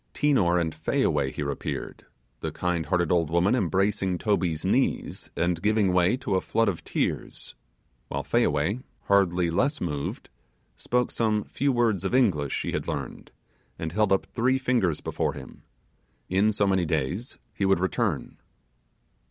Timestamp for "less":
9.51-9.79